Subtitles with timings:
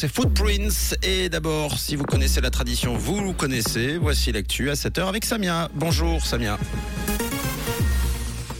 [0.00, 3.98] C'est Footprints et d'abord, si vous connaissez la tradition, vous connaissez.
[3.98, 5.68] Voici l'actu à 7h avec Samia.
[5.74, 6.56] Bonjour Samia.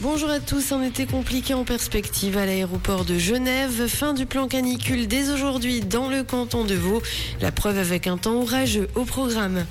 [0.01, 3.87] Bonjour à tous, un été compliqué en perspective à l'aéroport de Genève.
[3.87, 7.01] Fin du plan canicule dès aujourd'hui dans le canton de Vaud.
[7.39, 9.65] La preuve avec un temps orageux au programme.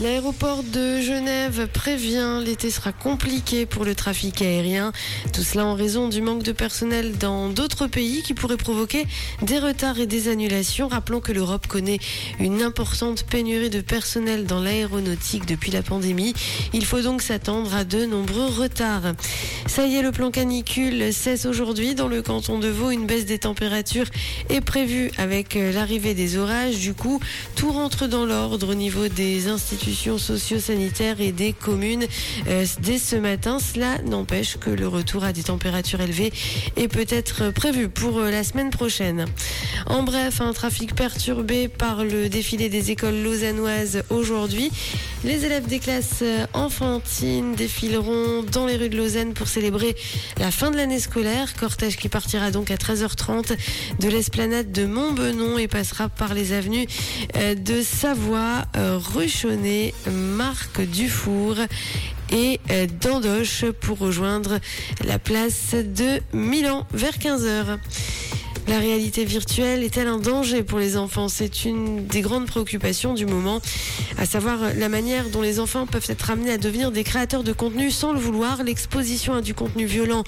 [0.00, 4.92] L'aéroport de Genève prévient l'été sera compliqué pour le trafic aérien.
[5.34, 9.06] Tout cela en raison du manque de personnel dans d'autres pays qui pourrait provoquer
[9.42, 10.88] des retards et des annulations.
[10.88, 11.98] Rappelons que l'Europe connaît
[12.38, 16.32] une importante pénurie de personnel dans l'aéronautique depuis la pandémie.
[16.72, 19.12] Il faut donc s'attendre à de nombreux retards.
[19.66, 22.90] Ça y est, le plan canicule cesse aujourd'hui dans le canton de Vaud.
[22.90, 24.08] Une baisse des températures
[24.48, 26.78] est prévue avec l'arrivée des orages.
[26.78, 27.20] Du coup,
[27.54, 32.06] tout rentre dans l'ordre au niveau des institutions socio-sanitaires et des communes
[32.48, 33.58] euh, dès ce matin.
[33.58, 36.32] Cela n'empêche que le retour à des températures élevées
[36.76, 39.26] est peut-être prévu pour euh, la semaine prochaine.
[39.86, 44.70] En bref, un trafic perturbé par le défilé des écoles lausannoises aujourd'hui.
[45.24, 49.96] Les élèves des classes euh, enfantines défileront dans les rues de Lausanne pour célébrer
[50.38, 51.54] la fin de l'année scolaire.
[51.54, 53.56] Cortège qui partira donc à 13h30
[54.00, 56.86] de l'esplanade de Montbenon et passera par les avenues
[57.34, 59.79] de Savoie, Ruchonnet
[60.10, 61.56] Marc Dufour
[62.30, 64.58] et euh, d'Andoche pour rejoindre
[65.04, 67.78] la place de Milan vers 15h.
[68.68, 71.28] La réalité virtuelle est-elle un danger pour les enfants?
[71.28, 73.60] C'est une des grandes préoccupations du moment,
[74.16, 77.52] à savoir la manière dont les enfants peuvent être amenés à devenir des créateurs de
[77.52, 78.62] contenu sans le vouloir.
[78.62, 80.22] L'exposition à du contenu violent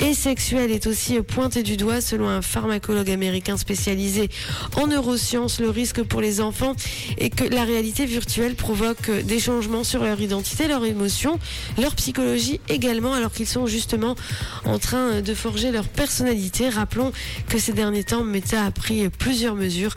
[0.00, 4.28] et sexuel est aussi pointée du doigt selon un pharmacologue américain spécialisé
[4.76, 5.60] en neurosciences.
[5.60, 6.74] Le risque pour les enfants
[7.18, 11.38] est que la réalité virtuelle provoque des changements sur leur identité, leurs émotions,
[11.78, 14.16] leur psychologie également, alors qu'ils sont justement
[14.64, 16.68] en train de forger leur personnalité.
[16.68, 17.12] Rappelons
[17.48, 19.94] que ces derniers temps, Meta a pris plusieurs mesures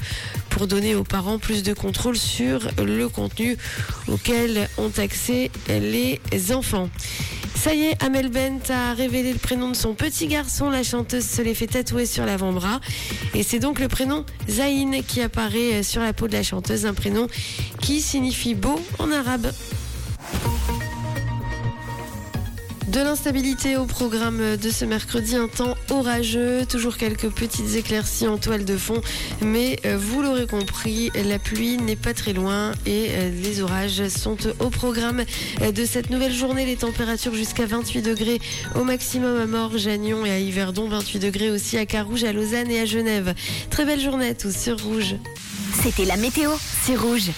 [0.50, 3.58] pour donner aux parents plus de contrôle sur le contenu
[4.08, 6.20] auquel ont accès les
[6.52, 6.90] enfants.
[7.62, 10.70] Ça y est, Amel Bent a révélé le prénom de son petit garçon.
[10.70, 12.80] La chanteuse se l'est fait tatouer sur l'avant-bras.
[13.34, 16.86] Et c'est donc le prénom Zayn qui apparaît sur la peau de la chanteuse.
[16.86, 17.28] Un prénom
[17.82, 19.52] qui signifie beau en arabe.
[22.92, 28.40] De l'instabilité au programme de ce mercredi, un temps orageux, toujours quelques petites éclaircies en
[28.40, 29.00] toile de fond,
[29.44, 34.08] mais euh, vous l'aurez compris, la pluie n'est pas très loin et euh, les orages
[34.08, 35.24] sont au programme
[35.62, 36.66] de cette nouvelle journée.
[36.66, 38.40] Les températures jusqu'à 28 degrés
[38.74, 42.72] au maximum à Morges, à et à Yverdon, 28 degrés aussi à Carouge, à Lausanne
[42.72, 43.36] et à Genève.
[43.70, 45.16] Très belle journée à tous sur Rouge.
[45.84, 46.52] C'était la météo,
[46.84, 47.28] c'est Rouge.